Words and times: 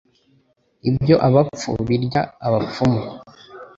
Ibyo 0.89 1.15
abapfu 1.27 1.69
birya 1.87 2.21
abapfumu 2.47 3.01